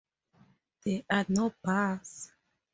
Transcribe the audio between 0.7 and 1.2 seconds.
There